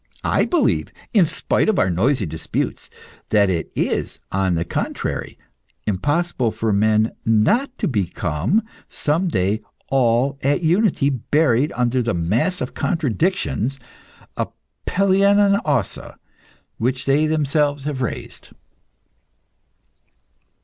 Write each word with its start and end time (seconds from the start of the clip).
I 0.25 0.45
believe 0.45 0.91
in 1.13 1.27
spite 1.27 1.69
of 1.69 1.77
our 1.77 1.91
noisy 1.91 2.25
disputes 2.25 2.89
that 3.29 3.51
it 3.51 3.71
is, 3.75 4.17
on 4.31 4.55
the 4.55 4.65
contrary, 4.65 5.37
impossible 5.85 6.49
for 6.49 6.73
men 6.73 7.11
not 7.23 7.69
to 7.77 7.87
become 7.87 8.63
some 8.89 9.27
day 9.27 9.61
all 9.89 10.39
at 10.41 10.63
unity 10.63 11.11
buried 11.11 11.71
under 11.75 12.01
the 12.01 12.15
mass 12.15 12.61
of 12.61 12.73
contradictions, 12.73 13.77
a 14.35 14.47
Pelion 14.87 15.37
on 15.37 15.57
Ossa, 15.65 16.17
which 16.79 17.05
they 17.05 17.27
themselves 17.27 17.83
have 17.83 18.01
raised. 18.01 18.49